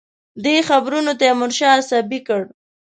[0.43, 2.41] دې خبرونو تیمورشاه عصبي کړ.